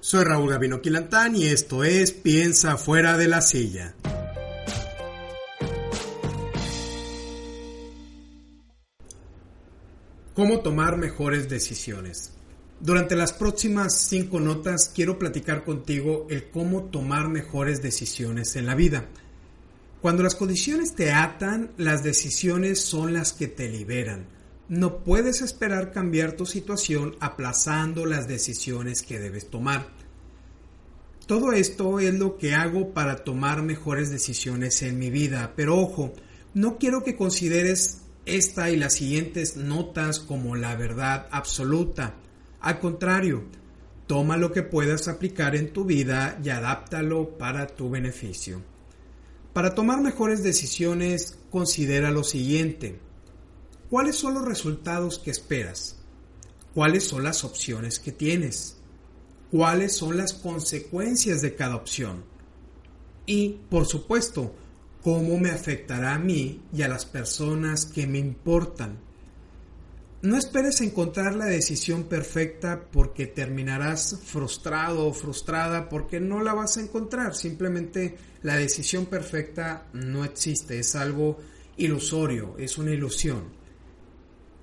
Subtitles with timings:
[0.00, 3.94] Soy Raúl Gavino Quilantán y esto es Piensa fuera de la silla.
[10.34, 12.32] ¿Cómo tomar mejores decisiones?
[12.78, 18.76] Durante las próximas cinco notas quiero platicar contigo el cómo tomar mejores decisiones en la
[18.76, 19.06] vida.
[20.00, 24.37] Cuando las condiciones te atan, las decisiones son las que te liberan.
[24.68, 29.88] No puedes esperar cambiar tu situación aplazando las decisiones que debes tomar.
[31.26, 36.12] Todo esto es lo que hago para tomar mejores decisiones en mi vida, pero ojo,
[36.52, 42.16] no quiero que consideres esta y las siguientes notas como la verdad absoluta.
[42.60, 43.44] Al contrario,
[44.06, 48.60] toma lo que puedas aplicar en tu vida y adáptalo para tu beneficio.
[49.54, 53.07] Para tomar mejores decisiones, considera lo siguiente.
[53.90, 55.96] ¿Cuáles son los resultados que esperas?
[56.74, 58.76] ¿Cuáles son las opciones que tienes?
[59.50, 62.22] ¿Cuáles son las consecuencias de cada opción?
[63.24, 64.54] Y, por supuesto,
[65.02, 68.98] ¿cómo me afectará a mí y a las personas que me importan?
[70.20, 76.76] No esperes encontrar la decisión perfecta porque terminarás frustrado o frustrada porque no la vas
[76.76, 77.34] a encontrar.
[77.34, 81.38] Simplemente la decisión perfecta no existe, es algo
[81.76, 83.57] ilusorio, es una ilusión.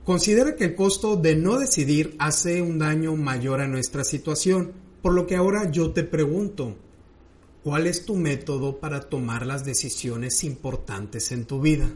[0.05, 5.13] Considera que el costo de no decidir hace un daño mayor a nuestra situación, por
[5.13, 6.75] lo que ahora yo te pregunto,
[7.63, 11.89] ¿cuál es tu método para tomar las decisiones importantes en tu vida?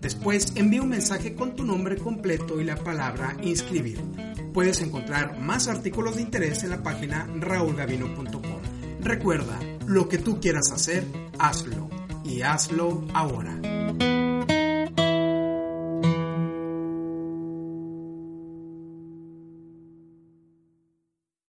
[0.00, 4.00] Después envía un mensaje con tu nombre completo y la palabra inscribir.
[4.54, 8.62] Puedes encontrar más artículos de interés en la página raulgavino.com.
[9.00, 11.04] Recuerda, lo que tú quieras hacer,
[11.38, 11.90] hazlo
[12.24, 13.60] y hazlo ahora.